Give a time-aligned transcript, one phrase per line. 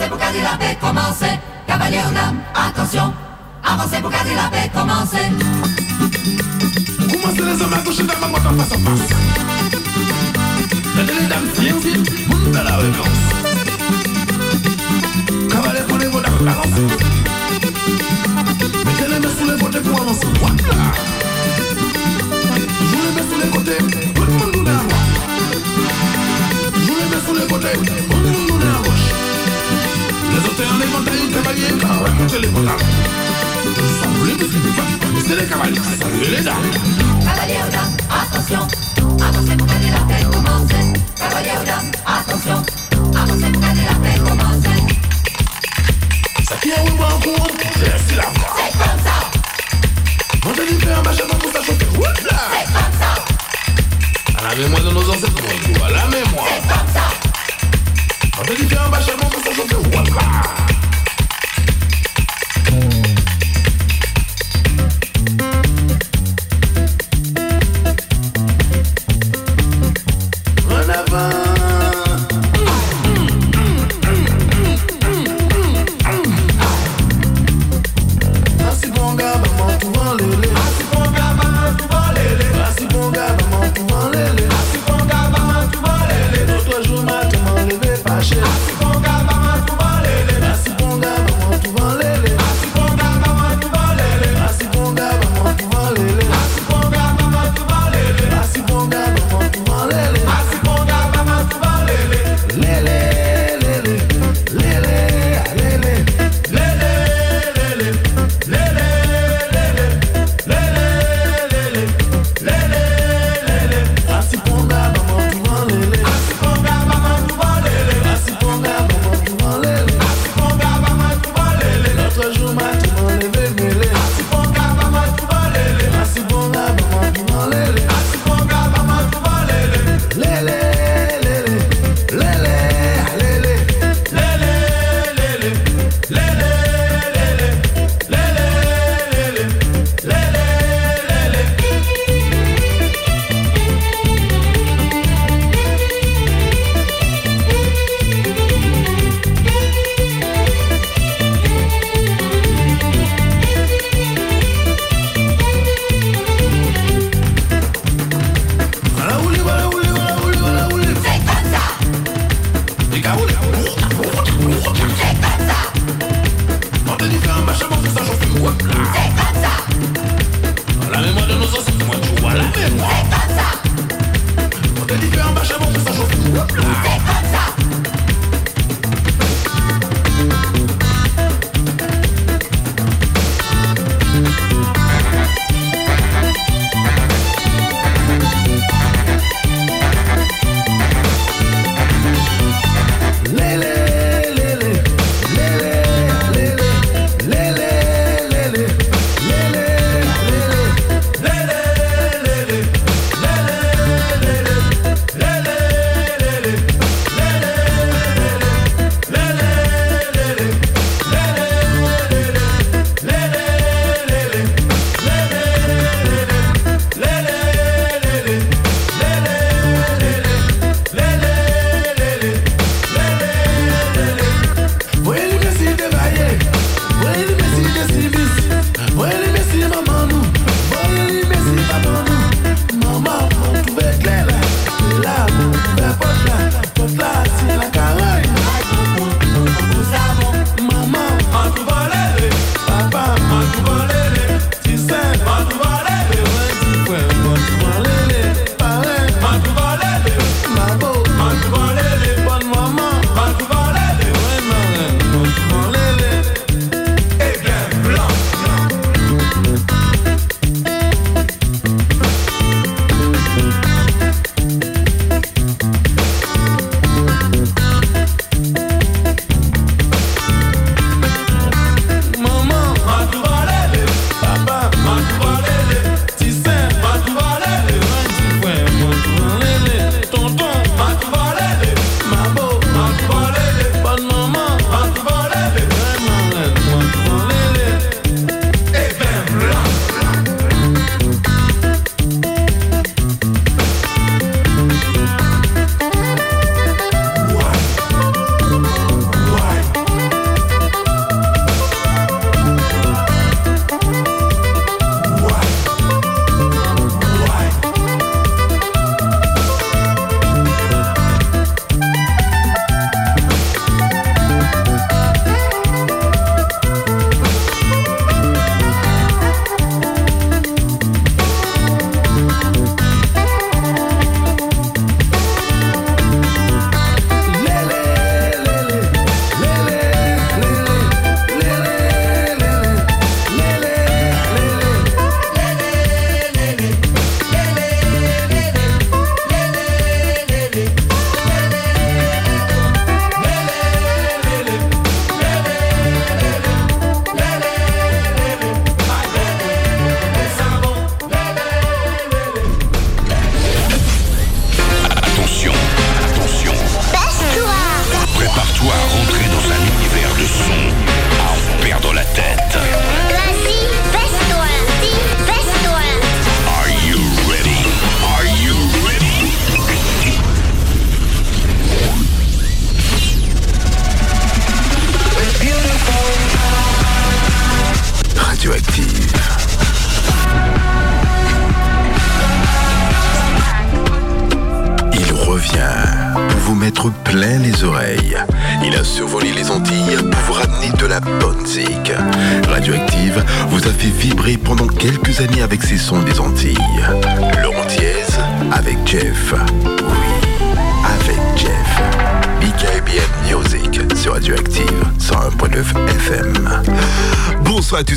[0.00, 1.38] Avancez pour garder la paix, commencez.
[1.66, 3.12] Cavalier aux dames, attention.
[3.62, 5.28] Avancez pour garder la paix, commencez.
[7.10, 9.08] Commencez les hommes à toucher dans ma boîte en face à face.
[10.96, 13.08] Mettez les dames, viens vite, monte à la réponse.
[15.50, 16.86] Cavalier, prenez vos dames, balancez.
[18.86, 20.28] Mettez les mains sous les côtés pour avancer.
[20.40, 20.54] Voilà.
[22.88, 23.78] Jouez les mains sous les côtés,
[24.14, 24.98] tout le monde nous à moi.
[26.86, 29.19] Jouez les mains sous les côtés, tout le monde nous à gauche.
[30.30, 32.78] Les autres en éventail, cavalier, racontez les potards.
[34.00, 36.70] Salut les filles, c'est les cavaliers, salut les dames.
[37.24, 38.62] Cavalier aux dames, attention.
[39.26, 40.84] Avancez pour garder la paix, commencez.
[41.16, 42.62] Cavalier aux dames, attention.
[43.16, 44.80] Avancez pour garder la paix, commencez.
[46.48, 47.48] Ça qui est où en cours,
[47.80, 48.54] laisse la voix.
[48.56, 49.16] C'est comme ça,
[50.44, 51.86] Montez du fer, machin, pour ça chauffer.
[51.96, 53.12] Oups là c'est comme ça,
[54.38, 56.46] À la mémoire de nos ancêtres, on joue à la mémoire.
[56.48, 57.04] c'est comme ça.
[58.50, 59.78] Ele gamba, chamou, você jogou.
[59.78, 60.79] Opa!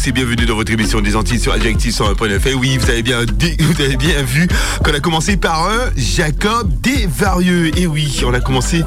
[0.03, 2.47] Tous et bienvenue dans votre émission des Antilles sur Adjective 101.9.
[2.47, 3.19] Et oui, vous avez bien,
[3.59, 4.47] vous avez bien vu
[4.83, 7.77] qu'on a commencé par un Jacob Desvarieux.
[7.77, 8.83] Et oui, on a commencé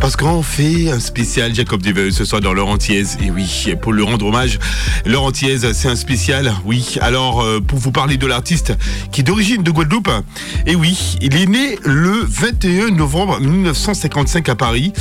[0.00, 3.04] parce qu'on fait un spécial Jacob Desvarieux ce soir dans Laurentiez.
[3.22, 4.58] Et oui, pour le rendre hommage,
[5.06, 6.52] Laurentiez, c'est un spécial.
[6.64, 8.72] Oui, alors euh, pour vous parler de l'artiste
[9.12, 10.10] qui est d'origine de Guadeloupe.
[10.66, 14.92] Et oui, il est né le 21 novembre 1955 à Paris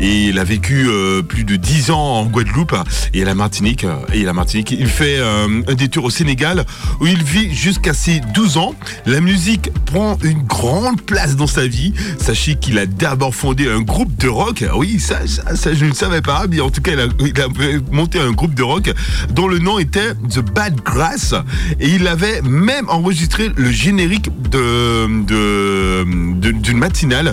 [0.00, 2.74] et il a vécu euh, plus de 10 ans en Guadeloupe
[3.14, 3.86] et à la Martinique.
[4.12, 6.64] Et la Martinique il fait euh, un détour au Sénégal
[7.00, 8.74] où il vit jusqu'à ses 12 ans.
[9.06, 11.92] La musique prend une grande place dans sa vie.
[12.18, 14.64] Sachez qu'il a d'abord fondé un groupe de rock.
[14.76, 17.48] Oui, ça, ça, je ne savais pas, mais en tout cas, il a,
[17.90, 18.92] monté un groupe de rock
[19.30, 21.34] dont le nom était The Bad Grass.
[21.80, 25.06] Et il avait même enregistré le générique de,
[26.52, 27.32] d'une matinale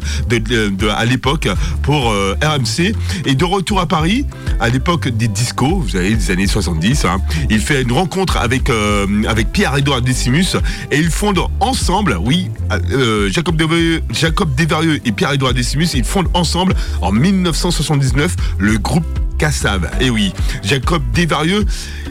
[0.95, 1.47] à l'époque
[1.81, 2.93] pour euh, RMC.
[3.25, 4.25] Et de retour à Paris,
[4.59, 7.21] à l'époque des discos, vous savez, des années 70, Hein.
[7.49, 10.55] Il fait une rencontre avec, euh, avec Pierre-Édouard Décimus
[10.91, 16.29] et ils fondent ensemble, oui, euh, Jacob, Desvarieux, Jacob Desvarieux et Pierre-Édouard Décimus, ils fondent
[16.33, 19.05] ensemble en 1979 le groupe
[19.39, 19.89] Cassav.
[20.01, 20.33] Et oui,
[20.63, 21.65] Jacob Desvarieux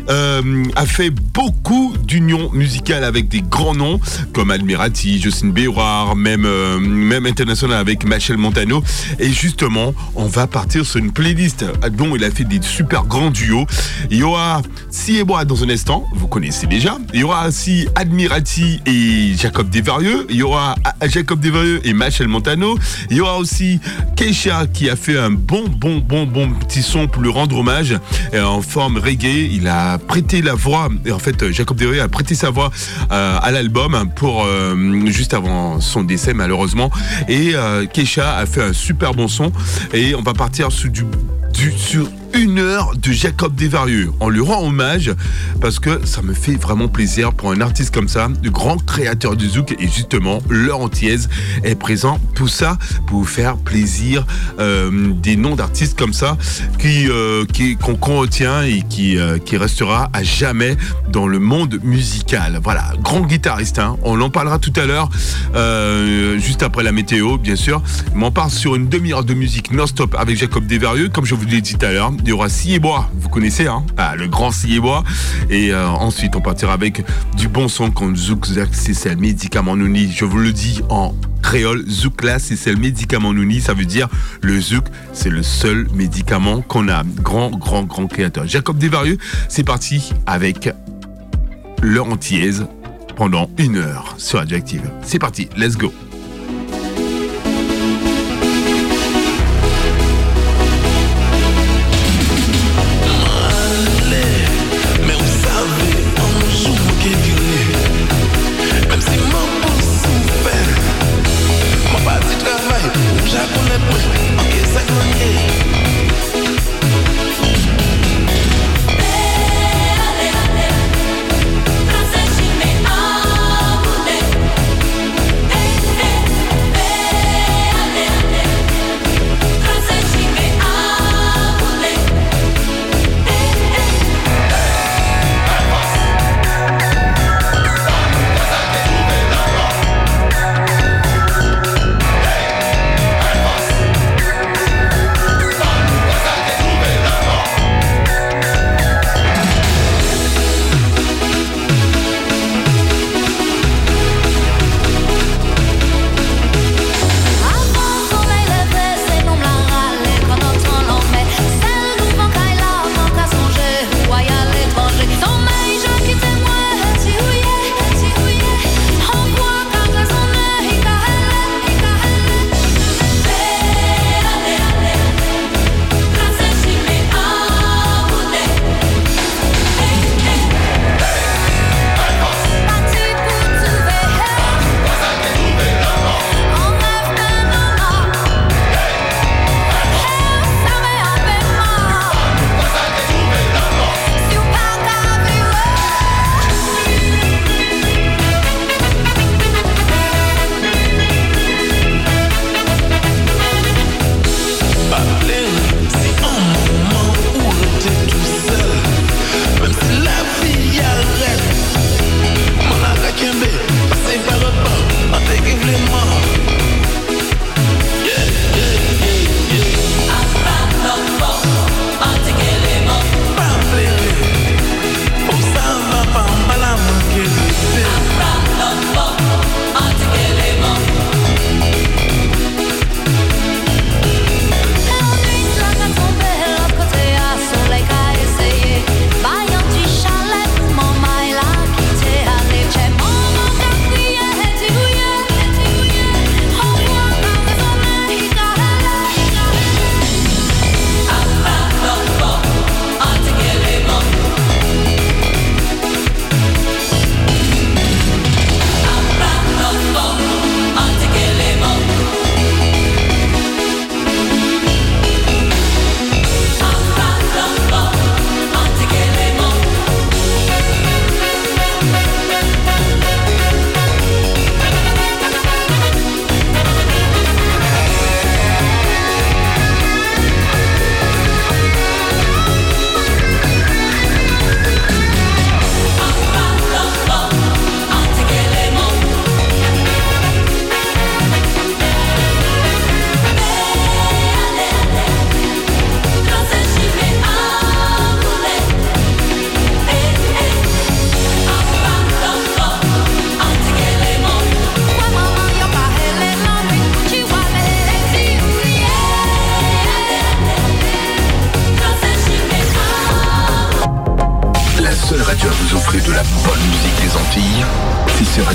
[0.09, 4.01] euh, a fait beaucoup d'unions musicales avec des grands noms
[4.33, 8.83] comme Admirati, Justine Béroir, même, euh, même international avec Michel Montano.
[9.19, 13.31] Et justement, on va partir sur une playlist dont il a fait des super grands
[13.31, 13.67] duos.
[14.11, 16.97] Il y aura Si et moi dans un instant, vous connaissez déjà.
[17.13, 20.27] Il y aura aussi Admirati et Jacob Desvarieux.
[20.31, 20.77] Il y aura
[21.07, 22.79] Jacob Desvarieux et Michel Montano.
[23.11, 23.79] Il y aura aussi
[24.17, 27.97] Keisha qui a fait un bon, bon, bon, bon petit son pour lui rendre hommage
[28.35, 29.49] en forme reggae.
[29.51, 32.71] Il a prêté la voix, et en fait Jacob Derry a prêté sa voix
[33.11, 34.75] euh, à l'album pour euh,
[35.07, 36.91] juste avant son décès malheureusement.
[37.29, 39.53] Et euh, Keisha a fait un super bon son
[39.93, 41.05] et on va partir sur du,
[41.55, 44.11] du sur une heure de Jacob Desvarieux.
[44.21, 45.13] On lui rend hommage
[45.61, 49.37] parce que ça me fait vraiment plaisir pour un artiste comme ça, le grand créateur
[49.37, 51.19] du zouk et justement Laurent Thiez
[51.65, 52.21] est présent.
[52.35, 54.27] Tout ça pour vous faire plaisir
[54.59, 56.37] euh, des noms d'artistes comme ça
[56.79, 57.45] qui euh,
[57.83, 60.77] qu'on contient et qui euh, qui restera à jamais
[61.11, 62.61] dans le monde musical.
[62.63, 63.79] Voilà, grand guitariste.
[63.79, 63.97] Hein.
[64.03, 65.09] On en parlera tout à l'heure,
[66.39, 67.83] juste après la météo, bien sûr.
[68.15, 71.47] Mais on part sur une demi-heure de musique non-stop avec Jacob Desvarieux, comme je vous
[71.47, 72.49] l'ai dit tout à l'heure il y aura
[73.15, 73.85] vous connaissez, hein?
[73.97, 75.05] Ah, le grand Bois.
[75.51, 77.05] Et euh, ensuite, on partira avec
[77.37, 80.11] du bon son comme Zouk c'est le médicament Nouni.
[80.13, 83.61] Je vous le dis en créole, Zouk là, c'est le médicament Nouni.
[83.61, 84.09] Ça veut dire
[84.43, 87.03] le Zouk, c'est le seul médicament qu'on a.
[87.23, 88.47] Grand, grand, grand créateur.
[88.47, 90.71] Jacob Desvarieux, c'est parti avec
[91.99, 92.67] antillaise
[93.17, 94.83] pendant une heure sur Adjective.
[95.03, 95.93] C'est parti, let's go.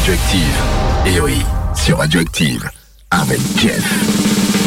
[0.03, 0.61] Radioactive.
[1.05, 1.41] Et oui,
[1.73, 2.69] sur Radioactive,
[3.09, 4.62] avec Jeff.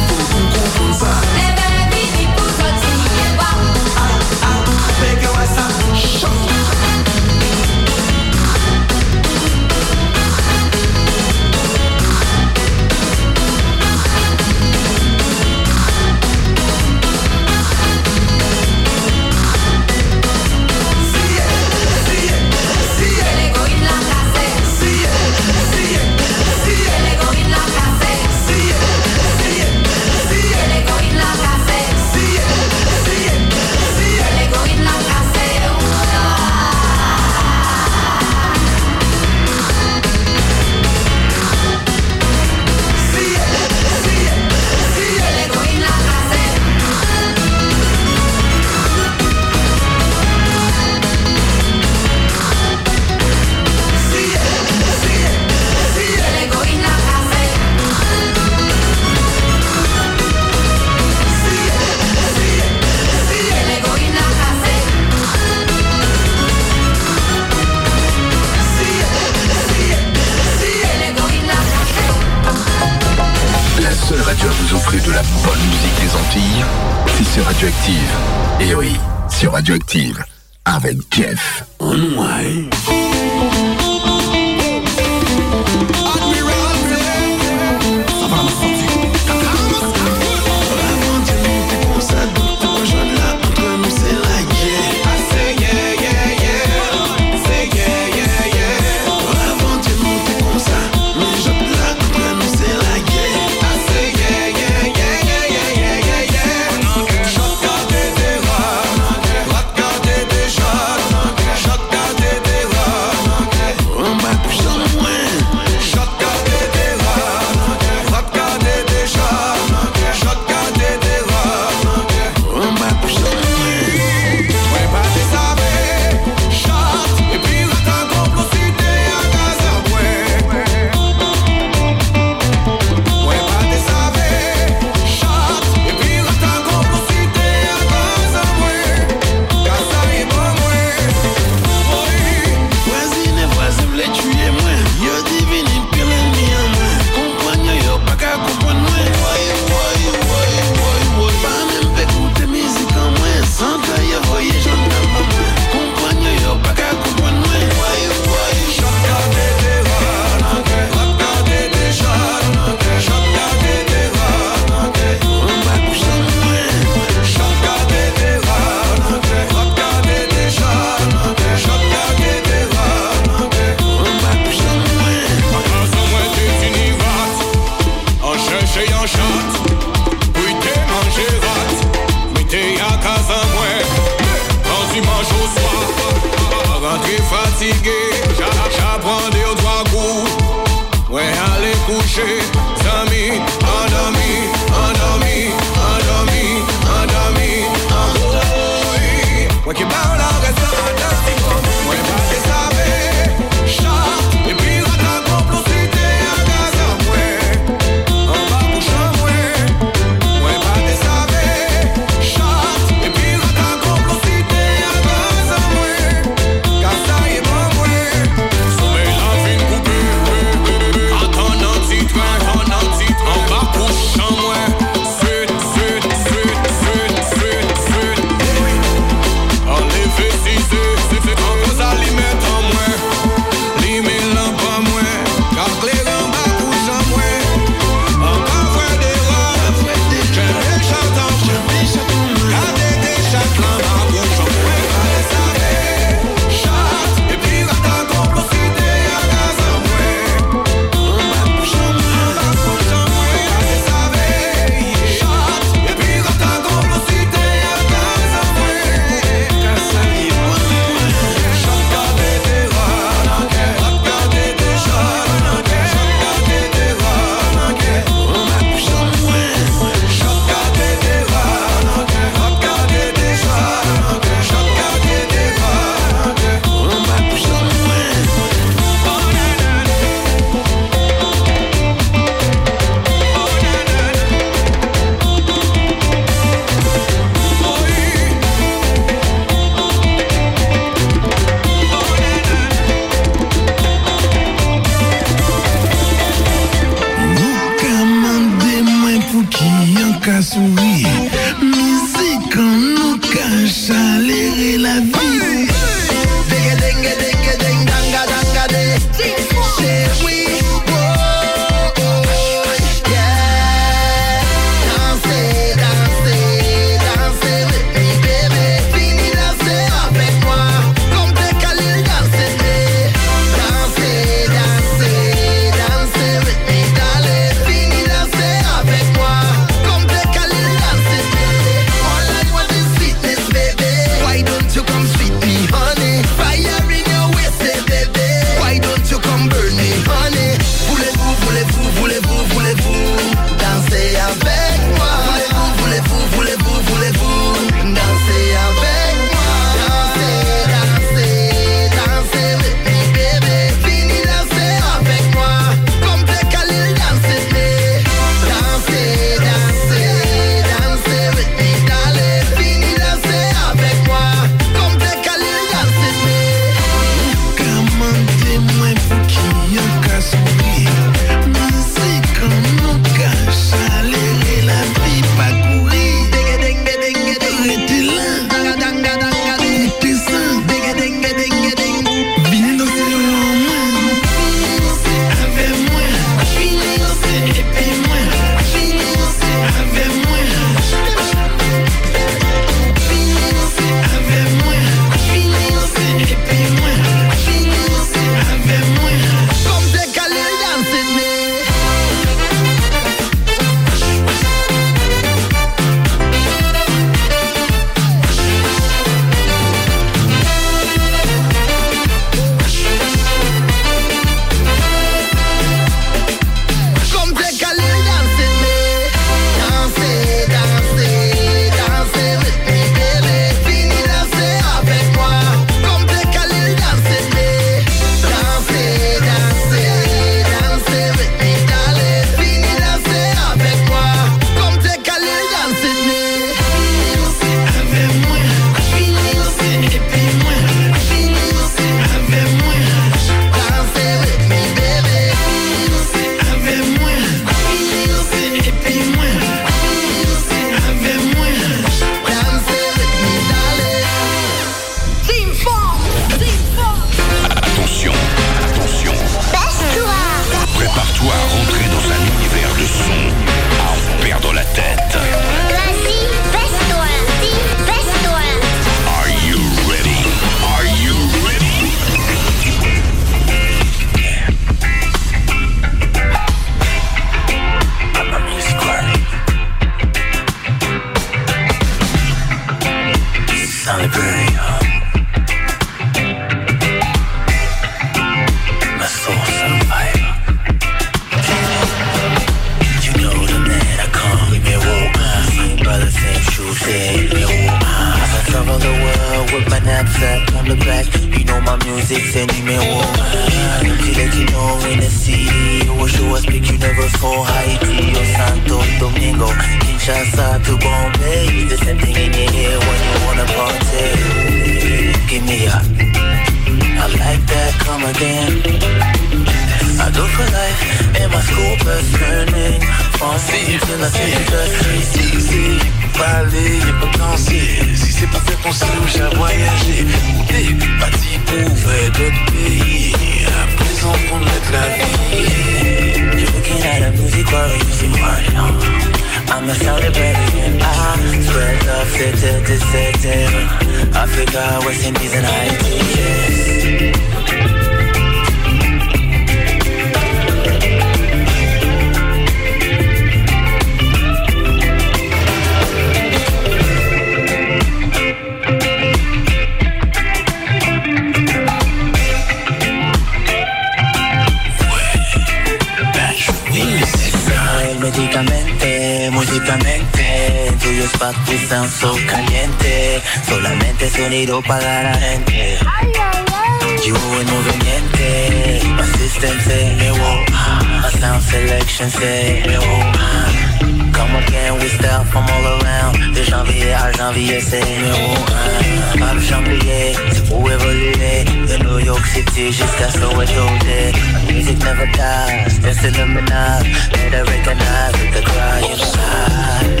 [585.30, 586.34] From all around.
[586.34, 589.18] De janvier à janvier, c'est numéro un.
[589.18, 591.44] Pape janvier, c'est pour évoluer.
[591.68, 594.12] De New York City jusqu'à Soweto Day
[594.52, 600.00] Music never dies, that's illuminati Let her recognize with the cry inside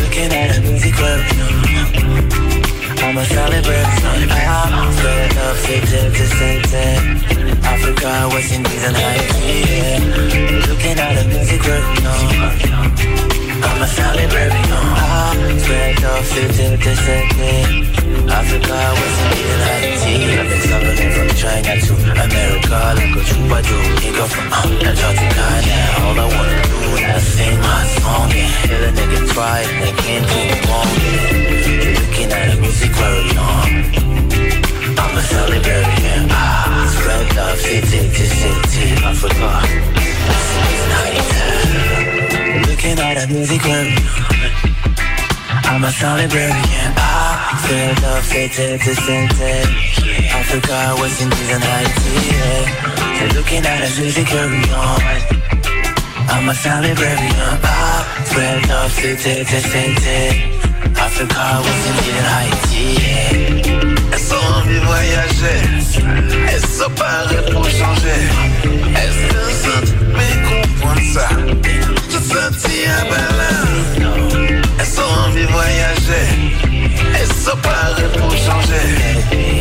[0.00, 0.94] Looking at a music
[3.02, 3.86] I'm a celebrate
[4.46, 7.34] I'm spread up city to city
[7.64, 10.68] Africa, West Indies and Haiti.
[10.68, 13.33] Looking at a music world, no
[13.64, 14.86] I'm a solid Birmingham.
[14.96, 17.54] I swear no 15 percent me.
[18.28, 21.94] I forgot what's needed I've been traveling from China to.
[22.24, 23.84] America, like a troubadour.
[24.00, 26.04] Think of um, now.
[26.04, 28.30] All I wanna do is sing my song.
[28.30, 28.48] Yeah.
[28.68, 29.70] Hear the nigga try it.
[29.80, 30.92] they can't do it wrong.
[31.04, 32.00] Yeah.
[32.00, 33.68] Looking at a music very long.
[35.00, 36.28] I'm a solid Birmingham.
[36.94, 39.04] Spread love 15 to 16.
[39.04, 39.62] I forgot.
[40.28, 42.13] That's the reason
[42.84, 43.96] looking at a movie queen.
[45.64, 46.92] I'm a celebrarian.
[46.96, 49.40] I feel the I forgot
[50.36, 52.12] Africa was in these Haiti.
[53.16, 55.00] You're looking at a movie carry on.
[56.28, 57.58] I'm a celebrarian.
[57.64, 59.64] I feel the I forgot
[61.04, 62.84] Africa was in these Haiti.
[63.00, 63.93] Yeah.
[64.74, 65.60] Envie de voyager
[66.66, 68.22] sont parées pour changer
[68.96, 69.76] Est-ce que ça
[70.16, 71.28] mais comprendre ça?
[72.10, 73.66] Je sentis un balin
[74.78, 76.26] Elles sont envie de voyager?
[77.44, 78.86] Sont parées pour changer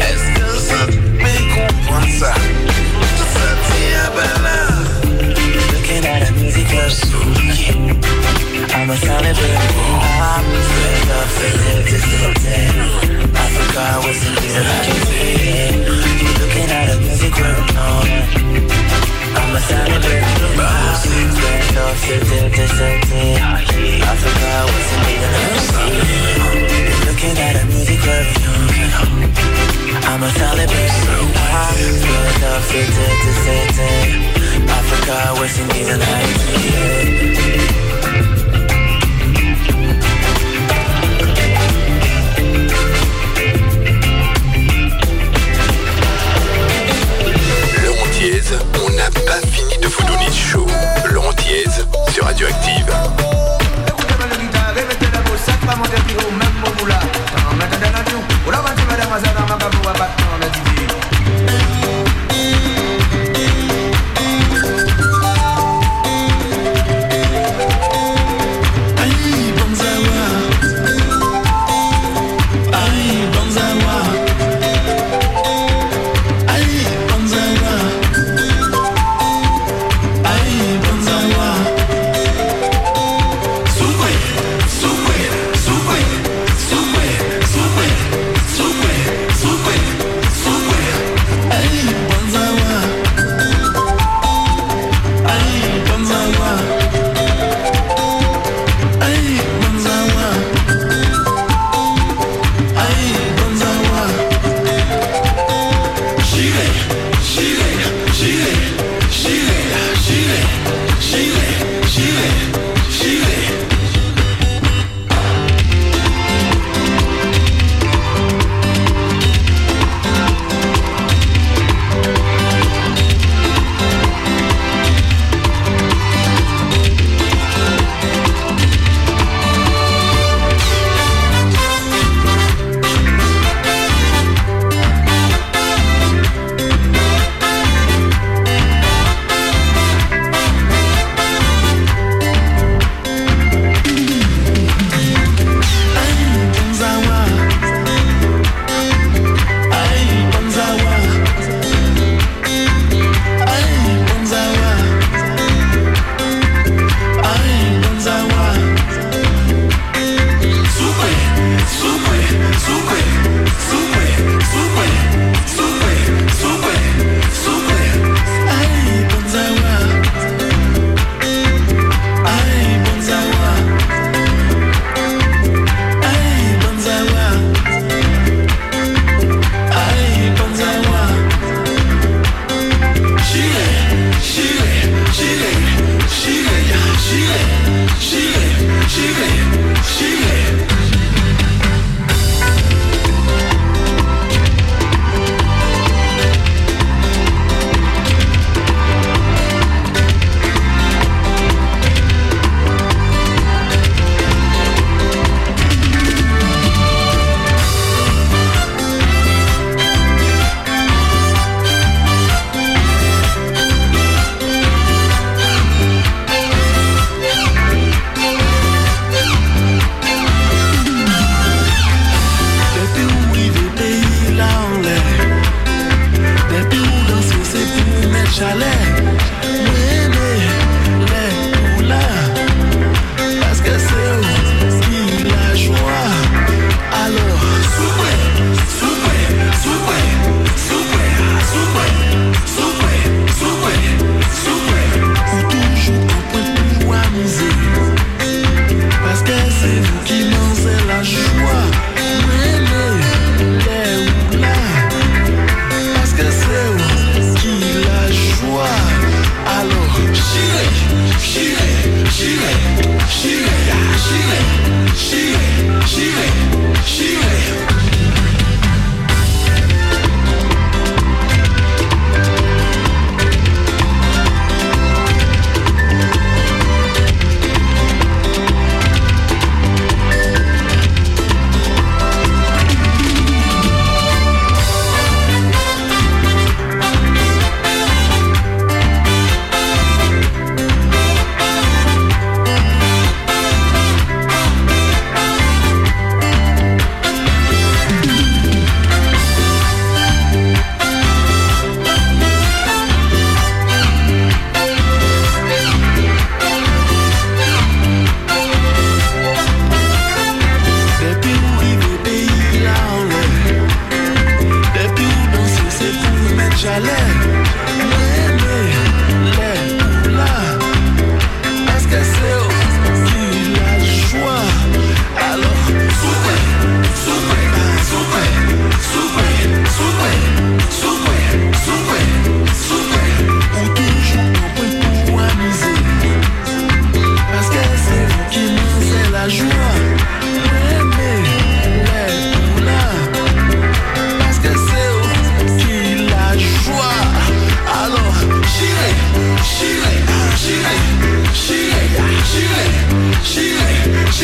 [0.01, 0.81] Est-ce que ça
[1.17, 2.33] mais comprendre ça?
[3.17, 4.62] Je sentis un balin
[8.75, 9.57] I'm a solid baby.
[9.59, 10.61] I'm a
[11.11, 11.55] up, fed
[13.35, 14.23] I forgot what's
[15.03, 15.83] in.
[16.21, 17.02] You're looking at a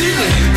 [0.00, 0.49] ceiling.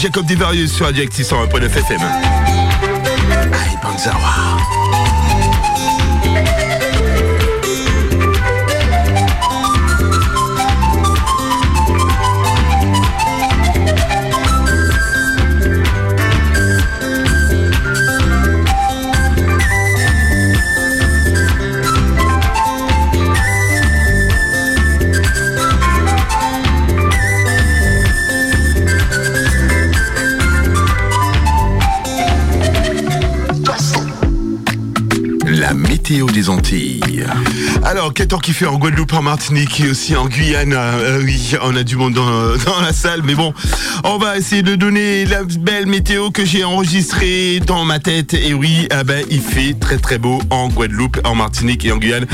[0.00, 2.00] Jacob Desvarieux sur Radioactive 101.9 FM.
[3.52, 4.89] Aïe, Banzawa.
[36.10, 37.24] Des Antilles.
[37.84, 41.52] Alors, quel temps qu'il fait en Guadeloupe, en Martinique et aussi en Guyane Euh, Oui,
[41.62, 42.24] on a du monde dans,
[42.66, 43.54] dans la salle, mais bon,
[44.02, 48.34] on va essayer de donner la belle météo que j'ai enregistrée dans ma tête.
[48.34, 51.98] Et oui, ah ben, il fait très très beau en Guadeloupe, en Martinique et en
[51.98, 52.26] Guyane.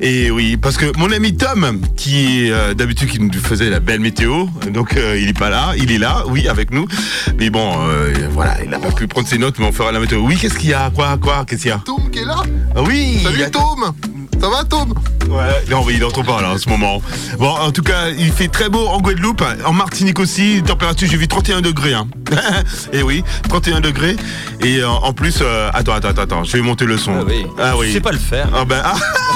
[0.00, 3.80] Et oui, parce que mon ami Tom, qui est euh, d'habitude qui nous faisait la
[3.80, 6.86] belle météo, donc euh, il est pas là, il est là, oui, avec nous.
[7.38, 10.00] Mais bon, euh, voilà, il n'a pas pu prendre ses notes, mais on fera la
[10.00, 10.20] météo.
[10.20, 10.90] Oui, qu'est-ce qu'il y a?
[10.90, 11.44] Quoi Quoi?
[11.46, 11.78] Qu'est-ce qu'il y a?
[11.84, 12.42] Tom qui est là?
[12.74, 13.92] Ah Oui il y a- Salut Tom
[14.40, 14.94] Ça va Tom?
[15.28, 17.02] Ouais, non, mais il n'entend pas là en ce moment.
[17.38, 20.62] Bon, en tout cas, il fait très beau en Guadeloupe, en Martinique aussi.
[20.64, 21.94] Température, j'ai vu 31 degrés.
[21.94, 22.06] Hein.
[22.92, 24.14] Et oui, 31 degrés.
[24.62, 27.12] Et en plus, euh, attends, attends, attends, attends, je vais monter le son.
[27.20, 27.44] Ah oui.
[27.58, 27.88] Ah oui.
[27.88, 28.48] Je sais pas le faire.
[28.54, 28.94] Ah ben, ah,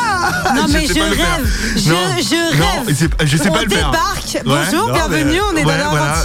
[0.55, 3.09] Non mais je rêve, je, Non, je non, rêve.
[3.25, 3.91] je sais on pas le faire.
[3.91, 4.35] débarque.
[4.35, 4.41] Ouais.
[4.45, 6.23] Bonjour, Non, bienvenue, mais- on est Ouais, dans la voilà.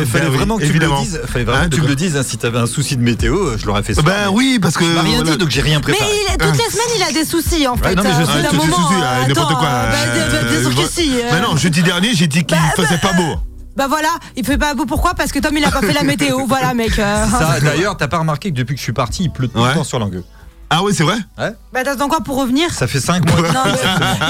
[0.00, 1.20] Il fallait oui, vraiment que tu me le dises.
[1.26, 2.16] Fallait vraiment Hein, que tu me le dises.
[2.16, 4.58] hein, si t'avais un souci de météo, je l'aurais fait ce soir, Ben mais oui,
[4.60, 4.84] parce que.
[4.84, 5.30] Tu m'as rien voilà.
[5.32, 6.10] dit, donc j'ai rien Mais préparé.
[6.10, 7.94] il- toutes les semaines, il a des soucis en fait.
[7.94, 8.56] non, mais je Euh, sais.
[8.56, 9.68] moment, tu- euh, n'importe quoi.
[9.68, 11.30] euh, bah, Euh, euh.
[11.30, 13.36] Ben non, jeudi dernier, j'ai dit qu'il faisait pas beau.
[13.76, 14.86] Bah voilà, il fait pas beau.
[14.86, 15.14] Pourquoi?
[15.14, 16.38] Parce que Tom, il a pas fait la météo.
[16.48, 16.98] Voilà, mec.
[16.98, 17.24] euh.
[17.30, 19.68] Ça, d'ailleurs, t'as pas remarqué que depuis que je suis parti, il pleut tout Ouais.
[19.68, 20.24] le temps sur Langueux.
[20.70, 23.40] Ah oui, c'est vrai Bah t'attends quoi pour revenir Ça fait 5 mois.
[23.52, 23.72] Non, mais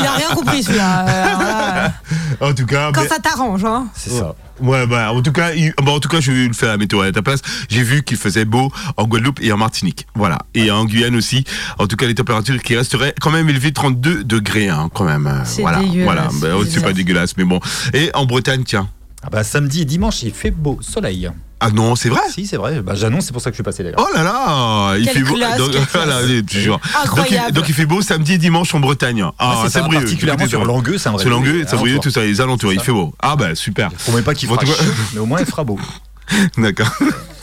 [0.00, 1.04] il a rien compris celui-là.
[1.08, 1.92] Euh, alors là,
[2.40, 2.92] En tout cas.
[2.92, 3.86] Quand mais- ça t'arrange, hein.
[3.94, 4.34] C'est ça.
[4.60, 6.76] Ouais, bah, en tout cas, il- bon, en tout cas, je vais le faire la
[6.76, 7.40] météo à ta place.
[7.68, 10.06] J'ai vu qu'il faisait beau en Guadeloupe et en Martinique.
[10.14, 10.38] Voilà.
[10.54, 11.44] Et en Guyane aussi.
[11.78, 15.26] En tout cas, les températures qui resteraient quand même élevées, 32 degrés, hein, quand même.
[15.26, 15.78] Euh, C'est voilà.
[15.78, 16.22] dégueulasse, Voilà.
[16.40, 17.60] Bah, c'est c'est pas dégueulasse, mais bon.
[17.94, 18.88] Et en Bretagne, tiens.
[19.22, 21.30] Ah bah, samedi et dimanche, il fait beau soleil.
[21.60, 22.20] Ah non, c'est vrai?
[22.32, 22.80] Si, c'est vrai.
[22.82, 23.98] Bah, j'annonce, c'est pour ça que je suis passé d'ailleurs.
[24.00, 25.34] Oh là là, il Quelle fait beau.
[25.34, 26.68] classe, donc, voilà, je.
[26.68, 27.46] Donc, Incroyable.
[27.48, 29.22] il, donc il fait beau samedi et dimanche en Bretagne.
[29.24, 30.02] Ah, Ah, c'est ça, Saint-Brieuc.
[30.02, 31.22] particulièrement sur Langueux, Saint-Brieuc.
[31.22, 32.02] Sur Langueux, Et Saint-Brieuc, alentours.
[32.04, 32.84] tout ça, les alentours, C'est il ça.
[32.84, 33.12] fait beau.
[33.20, 33.90] Ah bah super.
[33.98, 34.72] Faut même pas qu'il fera chaud,
[35.14, 35.80] mais au moins il fera beau.
[36.56, 36.90] D'accord.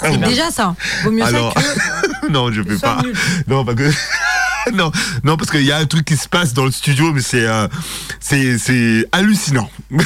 [0.02, 0.76] C'est déjà ça.
[1.04, 1.62] Vaut mieux Alors, ça
[2.22, 2.28] que.
[2.32, 3.02] non, je peux sois pas.
[3.02, 3.14] nul.
[3.48, 3.90] Non, parce que.
[4.74, 4.92] non,
[5.24, 7.46] non, parce qu'il y a un truc qui se passe dans le studio, mais c'est
[7.46, 7.68] euh,
[8.20, 9.70] c'est hallucinant.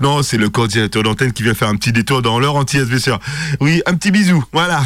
[0.00, 2.98] non, c'est- le coordinateur d'antenne qui vient faire un petit détour dans leur anti bien
[2.98, 3.18] sûr.
[3.60, 4.82] Oui, un petit bisou, voilà.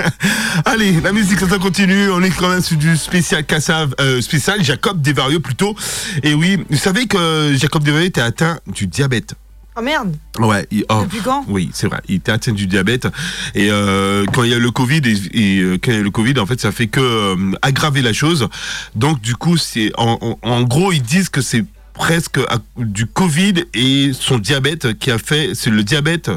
[0.64, 2.10] Allez, la musique ça continue.
[2.10, 5.76] On est quand même sur du spécial Cassav, euh, spécial Jacob Desvarieux plutôt.
[6.22, 9.34] Et oui, vous savez que Jacob Desvarieux était atteint du diabète.
[9.78, 10.16] Oh merde.
[10.38, 10.66] Ouais.
[10.70, 12.00] il- oh, Depuis quand Oui, c'est vrai.
[12.08, 13.06] Il était atteint du diabète
[13.54, 15.16] et euh, quand il y a le Covid et,
[15.56, 18.00] et, euh, quand il y a le Covid, en fait, ça fait que euh, aggraver
[18.02, 18.48] la chose.
[18.94, 23.06] Donc du coup, c'est en, en- en gros, ils disent que c'est presque à- du
[23.06, 26.30] Covid et son diabète qui a fait, c'est le diabète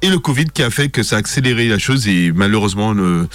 [0.00, 3.28] et le Covid qui a fait que ça a accéléré la chose et malheureusement le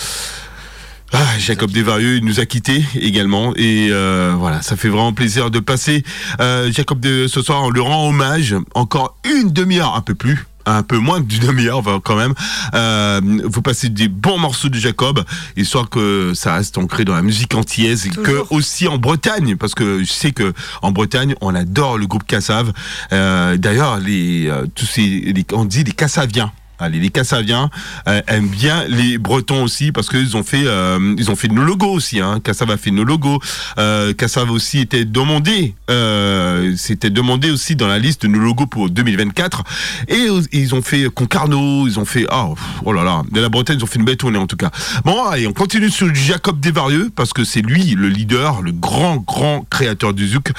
[1.14, 5.60] ah, Jacob Desvarieux nous a quittés également et euh, voilà ça fait vraiment plaisir de
[5.60, 6.04] passer
[6.42, 10.46] euh, Jacob de ce soir on le rend hommage encore une demi-heure un peu plus
[10.70, 12.34] un peu moins d'une demi-heure va- quand même.
[12.74, 15.24] Euh, vous passez des bons morceaux de Jacob,
[15.56, 19.74] histoire que ça reste ancré dans la musique antillaise et que aussi en Bretagne, parce
[19.74, 22.74] que je sais que en Bretagne on adore le groupe Cassav.
[23.14, 26.52] Euh, D'ailleurs, les euh, tous ces, les- on dit les Cassaviens.
[26.80, 27.70] Allez, les Cassaviens
[28.08, 31.64] euh, aiment bien les Bretons aussi parce qu'ils ont fait euh, ils ont fait nos
[31.64, 32.20] logos aussi.
[32.20, 32.40] Hein.
[32.44, 33.40] Cassav a fait nos logos.
[33.78, 38.68] Euh, Cassav aussi était demandé, euh, c'était demandé aussi dans la liste de nos logos
[38.68, 39.64] pour 2024.
[40.08, 42.56] Et euh, ils ont fait Concarneau, ils ont fait oh,
[42.86, 44.72] oh là là, de la Bretagne ils ont fait une belle tournée en tout cas.
[45.06, 49.18] Bon, allez, on continue sur Jacob Desvarieux parce que c'est lui le leader, le grand
[49.18, 50.52] grand créateur du zouk,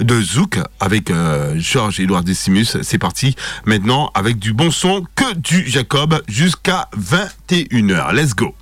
[0.00, 2.78] de zouk avec euh, Georges Édouard Decimus.
[2.82, 3.34] C'est parti
[3.66, 8.12] maintenant avec du bon son que du Jacob jusqu'à 21h.
[8.14, 8.54] Let's go.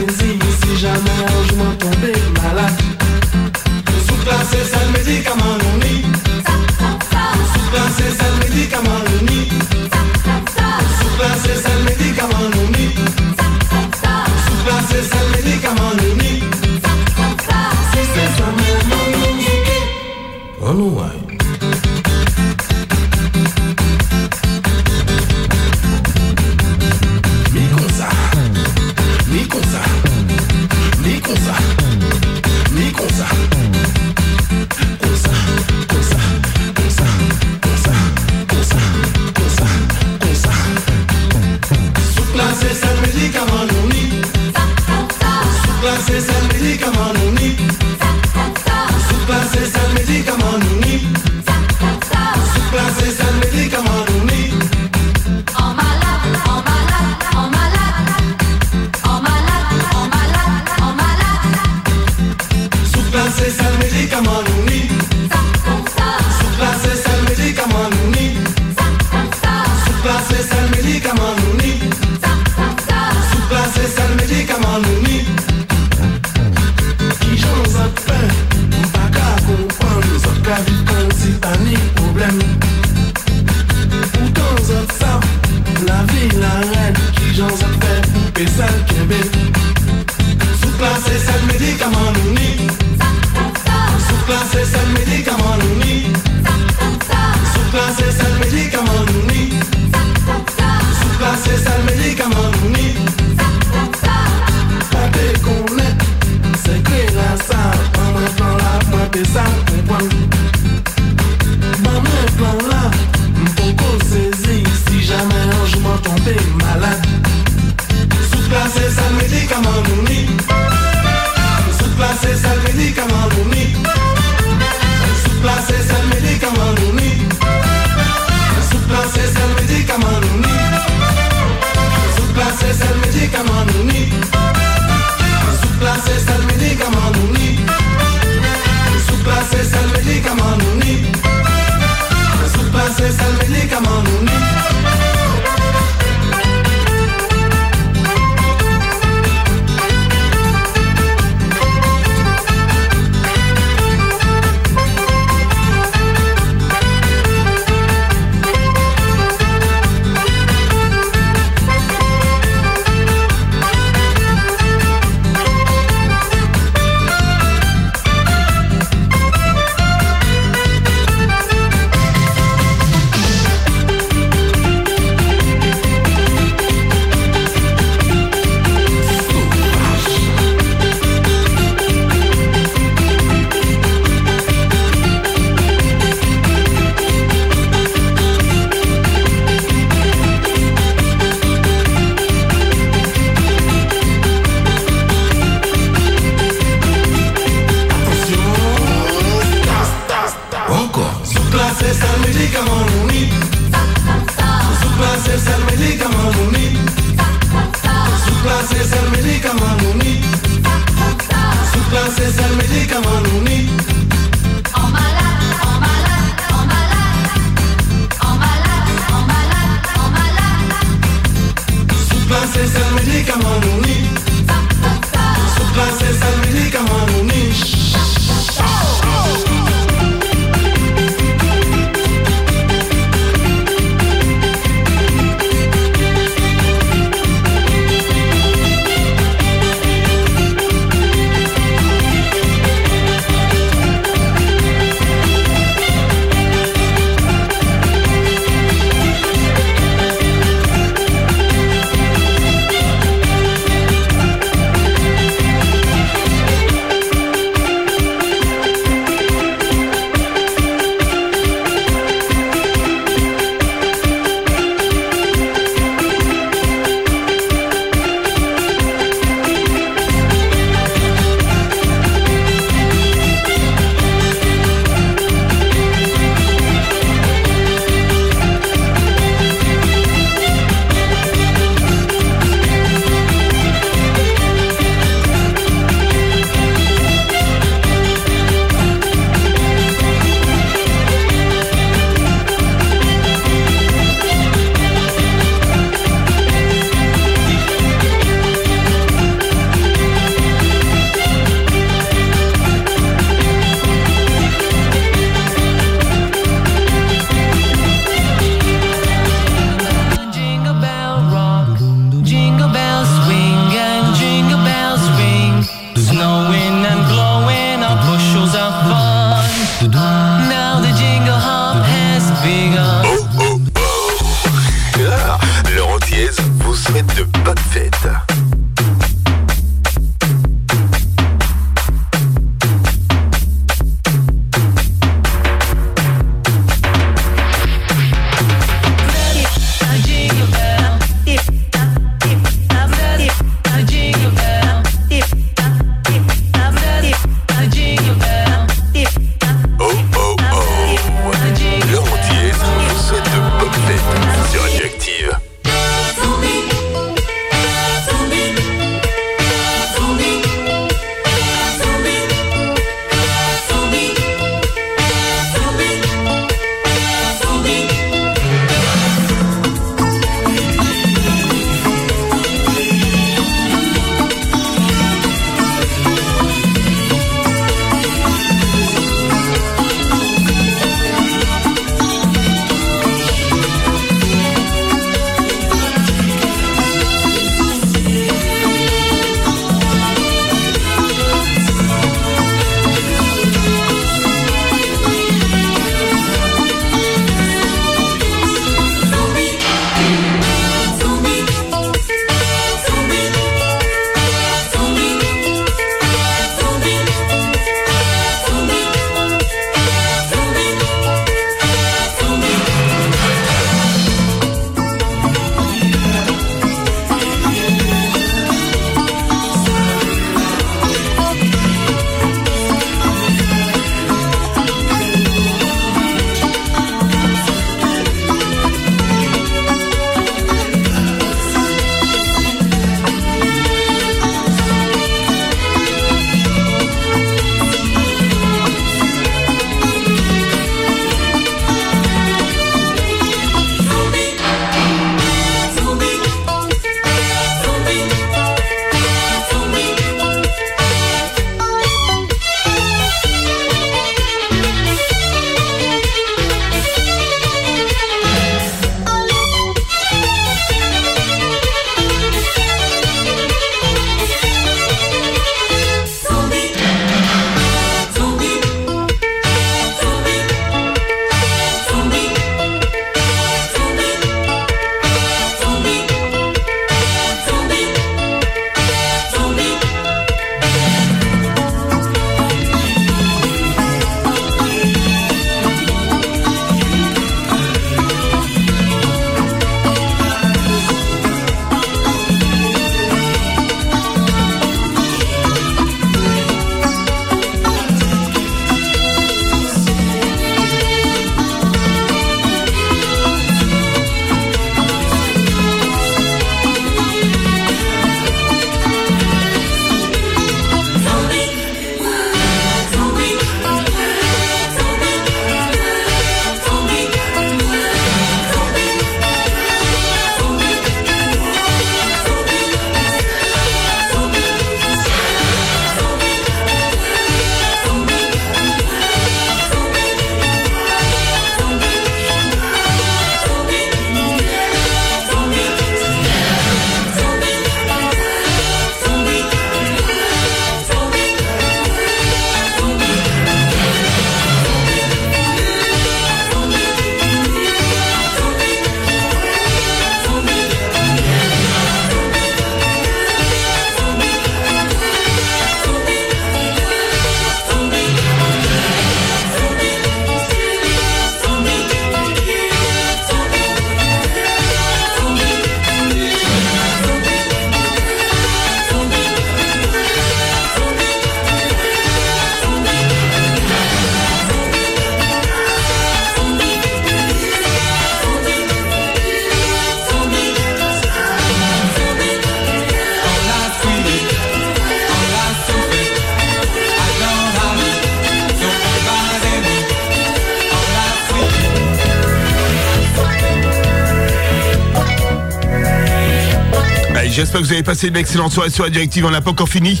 [597.38, 599.24] J'espère que vous avez passé une excellente soirée sur la directive.
[599.24, 600.00] On n'a pas encore fini.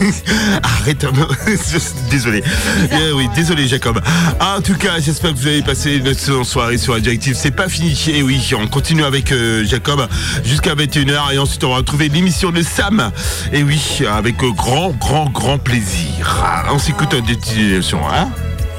[0.62, 1.04] Arrête.
[2.10, 2.44] désolé.
[2.92, 4.00] Eh oui, désolé Jacob.
[4.40, 7.34] En tout cas, j'espère que vous avez passé une excellente soirée sur la directive.
[7.36, 8.00] C'est pas fini.
[8.14, 10.06] Et oui, on continue avec euh, Jacob
[10.44, 13.10] jusqu'à 21h et ensuite on va retrouver l'émission de Sam.
[13.52, 16.40] Et oui, avec euh, grand, grand, grand plaisir.
[16.44, 18.28] Ah, On s'écoute des petites sons, hein?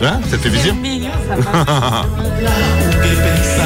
[0.01, 0.21] Hein?
[0.29, 0.73] Ça te fait plaisir?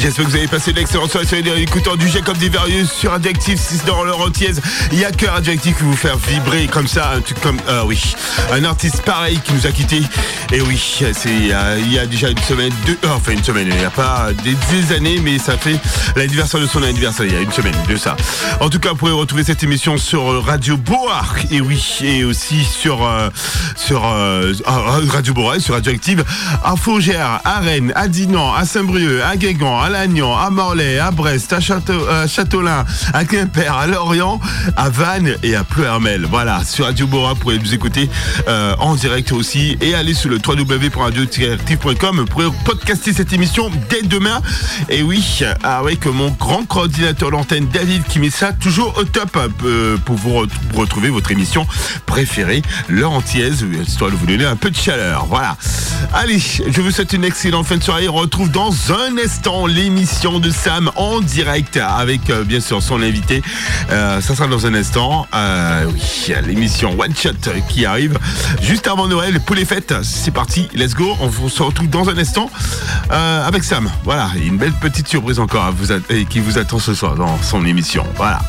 [0.00, 3.10] J'espère que vous avez passé une excellente soirée sur les écoutants du Jacob Desvarieux sur
[3.10, 4.54] Radioactive 6 dans leur entière.
[4.92, 8.00] Il n'y a que Radioactive qui vous faire vibrer comme ça, comme, euh, oui,
[8.50, 10.00] un artiste pareil qui nous a quittés.
[10.52, 10.82] Et oui,
[11.12, 13.90] c'est il y a déjà une semaine, deux, euh, enfin une semaine, il n'y a
[13.90, 15.78] pas des, années, mais ça fait
[16.16, 18.16] l'anniversaire de son anniversaire, il y a une semaine de ça.
[18.60, 22.24] En tout cas, vous pourrez retrouver cette émission sur euh, Radio Boar, et oui, et
[22.24, 23.28] aussi sur, euh,
[23.76, 26.24] sur euh, euh, Radio Boar et sur Radioactive,
[26.64, 31.10] à Fougères, à Rennes, à Dinan, à Saint-Brieuc, à Guégan, à Lannion, à Morlaix, à
[31.10, 34.40] Brest, à, Château, à Châteaulin, à Quimper, à Lorient,
[34.76, 36.26] à Vannes et à Pleuhermel.
[36.30, 38.08] Voilà, sur Radio Boa, vous pourrez nous écouter
[38.48, 42.26] euh, en direct aussi et aller sur le www.radioactive.com.
[42.28, 44.40] Pourrez podcaster cette émission dès demain.
[44.88, 49.96] Et oui, avec mon grand coordinateur d'antenne David qui met ça toujours au top euh,
[50.04, 51.66] pour vous re- retrouver votre émission
[52.06, 53.50] préférée, l'heure entière,
[53.86, 55.26] histoire de vous donner un peu de chaleur.
[55.26, 55.56] Voilà.
[56.12, 58.08] Allez, je vous souhaite une excellente fin de soirée.
[58.08, 63.00] On retrouve dans un instant l'émission de Sam en direct avec euh, bien sûr son
[63.00, 63.42] invité.
[63.90, 65.26] Euh, ça sera dans un instant.
[65.34, 65.90] Euh,
[66.46, 67.30] l'émission One Shot
[67.66, 68.18] qui arrive
[68.60, 69.94] juste avant Noël pour les fêtes.
[70.02, 71.16] C'est parti, let's go.
[71.22, 72.50] On se retrouve dans un instant
[73.08, 73.90] avec Sam.
[74.04, 75.86] Voilà, une belle petite surprise encore à vous
[76.28, 78.04] qui vous attend ce soir dans son émission.
[78.16, 78.40] Voilà.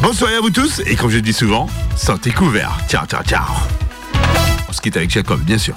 [0.00, 2.78] Bonsoir à vous tous, et comme je dis souvent, sentez couvert.
[2.88, 3.44] Ciao, ciao, ciao.
[4.66, 5.74] On se quitte avec Jacob, bien sûr.